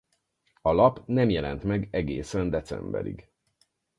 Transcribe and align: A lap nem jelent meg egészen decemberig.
A 0.61 0.71
lap 0.73 1.01
nem 1.05 1.29
jelent 1.29 1.63
meg 1.63 1.87
egészen 1.91 2.49
decemberig. 2.49 3.29